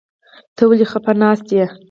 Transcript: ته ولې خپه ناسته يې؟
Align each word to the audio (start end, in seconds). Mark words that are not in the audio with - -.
ته 0.55 0.63
ولې 0.69 0.85
خپه 0.91 1.11
ناسته 1.21 1.53
يې؟ 1.57 1.65